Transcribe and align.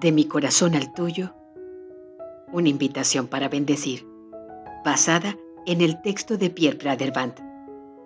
De 0.00 0.10
mi 0.10 0.24
corazón 0.24 0.74
al 0.74 0.94
tuyo, 0.94 1.34
una 2.50 2.70
invitación 2.70 3.26
para 3.26 3.50
bendecir, 3.50 4.06
basada 4.86 5.36
en 5.66 5.82
el 5.82 6.00
texto 6.00 6.38
de 6.38 6.48
Pierre 6.48 6.78
Praderband, 6.78 7.34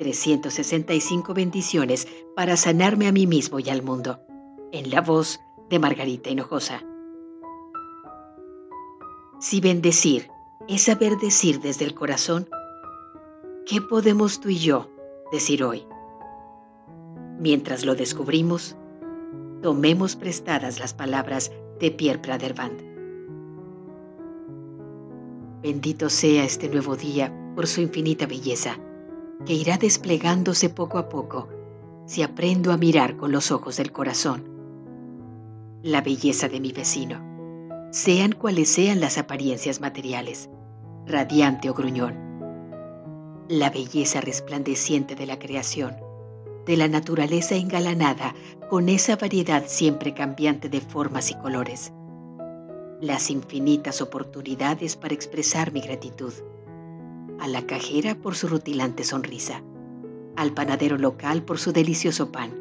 365 0.00 1.32
bendiciones 1.32 2.08
para 2.34 2.56
sanarme 2.56 3.06
a 3.06 3.12
mí 3.12 3.28
mismo 3.28 3.60
y 3.60 3.70
al 3.70 3.84
mundo, 3.84 4.20
en 4.72 4.90
la 4.90 5.00
voz 5.00 5.38
de 5.70 5.78
Margarita 5.78 6.28
Hinojosa. 6.28 6.82
Si 9.38 9.60
bendecir 9.60 10.28
es 10.66 10.82
saber 10.82 11.16
decir 11.18 11.60
desde 11.60 11.84
el 11.84 11.94
corazón, 11.94 12.48
¿qué 13.64 13.80
podemos 13.80 14.40
tú 14.40 14.48
y 14.48 14.58
yo 14.58 14.90
decir 15.30 15.62
hoy? 15.62 15.86
Mientras 17.38 17.84
lo 17.84 17.94
descubrimos, 17.94 18.76
tomemos 19.62 20.16
prestadas 20.16 20.80
las 20.80 20.92
palabras 20.92 21.52
de 21.80 21.90
Pierre 21.90 22.20
Praderband. 22.20 22.82
Bendito 25.62 26.08
sea 26.08 26.44
este 26.44 26.68
nuevo 26.68 26.96
día 26.96 27.32
por 27.54 27.66
su 27.66 27.80
infinita 27.80 28.26
belleza, 28.26 28.78
que 29.44 29.54
irá 29.54 29.76
desplegándose 29.76 30.68
poco 30.70 30.98
a 30.98 31.08
poco 31.08 31.48
si 32.06 32.22
aprendo 32.22 32.72
a 32.72 32.76
mirar 32.76 33.16
con 33.16 33.32
los 33.32 33.50
ojos 33.50 33.76
del 33.76 33.92
corazón. 33.92 34.44
La 35.82 36.00
belleza 36.00 36.48
de 36.48 36.60
mi 36.60 36.72
vecino, 36.72 37.20
sean 37.90 38.32
cuales 38.32 38.68
sean 38.68 39.00
las 39.00 39.18
apariencias 39.18 39.80
materiales, 39.80 40.48
radiante 41.06 41.68
o 41.68 41.74
gruñón. 41.74 42.14
La 43.48 43.70
belleza 43.70 44.20
resplandeciente 44.20 45.14
de 45.14 45.26
la 45.26 45.38
creación, 45.38 45.96
de 46.66 46.76
la 46.76 46.88
naturaleza 46.88 47.54
engalanada 47.54 48.34
con 48.68 48.88
esa 48.88 49.16
variedad 49.16 49.64
siempre 49.66 50.12
cambiante 50.12 50.68
de 50.68 50.80
formas 50.80 51.30
y 51.30 51.34
colores. 51.36 51.92
Las 53.00 53.30
infinitas 53.30 54.02
oportunidades 54.02 54.96
para 54.96 55.14
expresar 55.14 55.72
mi 55.72 55.80
gratitud. 55.80 56.32
A 57.38 57.46
la 57.46 57.62
cajera 57.66 58.16
por 58.16 58.34
su 58.34 58.48
rutilante 58.48 59.04
sonrisa. 59.04 59.62
Al 60.34 60.52
panadero 60.52 60.98
local 60.98 61.42
por 61.44 61.58
su 61.58 61.72
delicioso 61.72 62.32
pan. 62.32 62.52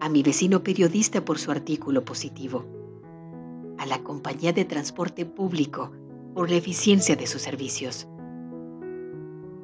A 0.00 0.10
mi 0.10 0.22
vecino 0.22 0.62
periodista 0.62 1.24
por 1.24 1.38
su 1.38 1.50
artículo 1.50 2.04
positivo. 2.04 2.66
A 3.78 3.86
la 3.86 4.02
compañía 4.02 4.52
de 4.52 4.66
transporte 4.66 5.24
público 5.24 5.90
por 6.34 6.50
la 6.50 6.56
eficiencia 6.56 7.16
de 7.16 7.26
sus 7.26 7.40
servicios. 7.40 8.06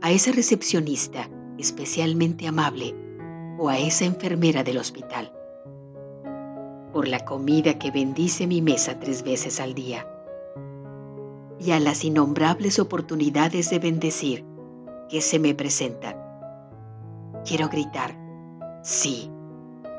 A 0.00 0.10
esa 0.10 0.32
recepcionista 0.32 1.28
especialmente 1.58 2.46
amable 2.46 2.94
o 3.62 3.68
a 3.68 3.78
esa 3.78 4.04
enfermera 4.04 4.64
del 4.64 4.76
hospital. 4.76 5.32
Por 6.92 7.06
la 7.06 7.24
comida 7.24 7.78
que 7.78 7.92
bendice 7.92 8.48
mi 8.48 8.60
mesa 8.60 8.98
tres 8.98 9.22
veces 9.22 9.60
al 9.60 9.72
día. 9.72 10.04
Y 11.60 11.70
a 11.70 11.78
las 11.78 12.02
innombrables 12.04 12.80
oportunidades 12.80 13.70
de 13.70 13.78
bendecir 13.78 14.44
que 15.08 15.20
se 15.20 15.38
me 15.38 15.54
presentan. 15.54 16.16
Quiero 17.44 17.68
gritar, 17.68 18.18
sí, 18.82 19.30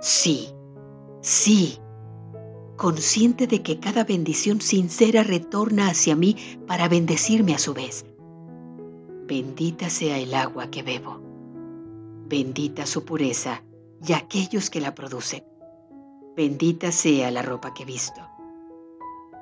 sí, 0.02 0.50
sí, 1.22 1.78
consciente 2.75 3.47
de 3.47 3.61
que 3.61 3.80
cada 3.80 4.03
bendición 4.03 4.59
sincera 4.59 5.23
retorna 5.23 5.88
hacia 5.88 6.17
mí 6.17 6.36
para 6.67 6.89
bendecirme 6.89 7.56
a 7.56 7.59
su 7.59 7.73
vez. 7.73 8.06
Bendita 9.25 9.89
sea 9.89 10.17
el 10.17 10.34
agua 10.34 10.69
que 10.69 10.84
bebo 10.84 11.33
Bendita 12.26 12.86
su 12.86 13.04
pureza 13.04 13.64
y 14.02 14.14
aquellos 14.14 14.70
que 14.70 14.80
la 14.82 14.96
producen. 14.96 15.44
Bendita 16.36 16.92
sea 16.92 17.30
la 17.32 17.42
ropa 17.42 17.74
que 17.74 17.86
visto. 17.86 18.22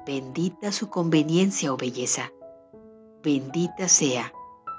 Bendita 0.06 0.72
su 0.72 0.90
conveniencia 0.90 1.72
o 1.72 1.78
belleza. 1.78 2.32
Bendita 3.24 3.88
sea 3.88 4.34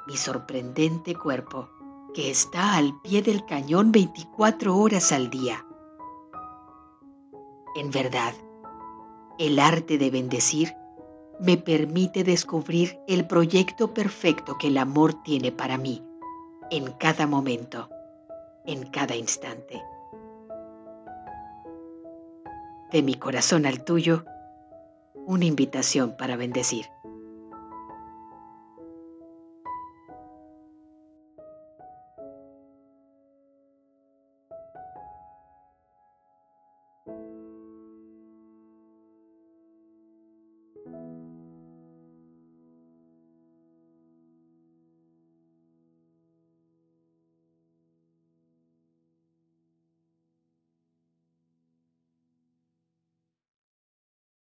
mi 0.07 0.17
sorprendente 0.17 1.15
cuerpo 1.15 1.69
que 2.13 2.31
está 2.31 2.77
al 2.77 3.01
pie 3.03 3.23
del 3.23 3.47
cañón 3.47 3.93
24 3.93 4.77
horas 4.77 5.13
al 5.13 5.31
día. 5.31 5.65
En 7.77 7.91
verdad, 7.91 8.35
el 9.39 9.59
arte 9.59 9.97
de 9.97 10.11
bendecir 10.11 10.75
me 11.41 11.57
permite 11.57 12.25
descubrir 12.25 12.99
el 13.07 13.27
proyecto 13.27 13.95
perfecto 13.95 14.59
que 14.59 14.67
el 14.69 14.79
amor 14.79 15.23
tiene 15.23 15.53
para 15.53 15.79
mí 15.79 16.05
en 16.73 16.91
cada 16.93 17.27
momento, 17.27 17.91
en 18.65 18.85
cada 18.87 19.17
instante. 19.17 19.83
De 22.93 23.03
mi 23.03 23.15
corazón 23.15 23.67
al 23.67 23.85
tuyo, 23.85 24.25
una 25.27 25.47
invitación 25.47 26.17
para 26.17 26.37
bendecir. 26.37 26.92